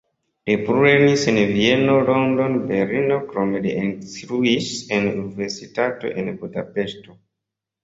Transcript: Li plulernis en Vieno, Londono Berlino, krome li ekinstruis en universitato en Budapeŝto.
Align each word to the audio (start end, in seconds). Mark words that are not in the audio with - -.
Li 0.49 0.53
plulernis 0.67 1.25
en 1.31 1.35
Vieno, 1.57 1.97
Londono 2.07 2.63
Berlino, 2.71 3.19
krome 3.35 3.63
li 3.67 3.75
ekinstruis 3.83 4.73
en 4.99 5.09
universitato 5.13 6.15
en 6.19 6.35
Budapeŝto. 6.43 7.19